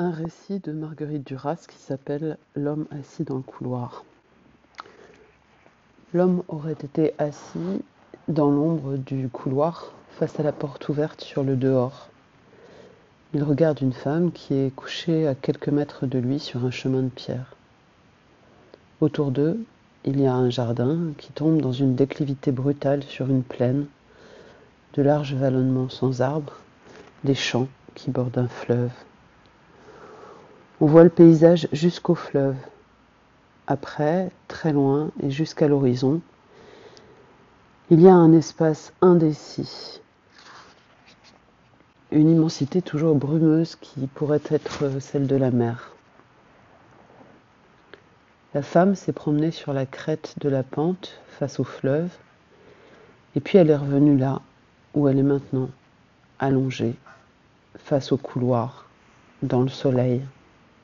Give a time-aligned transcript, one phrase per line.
[0.00, 4.06] un récit de Marguerite Duras qui s'appelle L'homme assis dans le couloir.
[6.14, 7.82] L'homme aurait été assis
[8.26, 12.08] dans l'ombre du couloir face à la porte ouverte sur le dehors.
[13.34, 17.02] Il regarde une femme qui est couchée à quelques mètres de lui sur un chemin
[17.02, 17.54] de pierre.
[19.02, 19.62] Autour d'eux,
[20.06, 23.84] il y a un jardin qui tombe dans une déclivité brutale sur une plaine,
[24.94, 26.56] de larges vallonnements sans arbres,
[27.22, 28.92] des champs qui bordent un fleuve.
[30.82, 32.56] On voit le paysage jusqu'au fleuve.
[33.66, 36.22] Après, très loin et jusqu'à l'horizon,
[37.90, 40.00] il y a un espace indécis,
[42.10, 45.94] une immensité toujours brumeuse qui pourrait être celle de la mer.
[48.54, 52.10] La femme s'est promenée sur la crête de la pente face au fleuve,
[53.36, 54.40] et puis elle est revenue là
[54.94, 55.68] où elle est maintenant,
[56.38, 56.94] allongée,
[57.76, 58.88] face au couloir,
[59.42, 60.22] dans le soleil.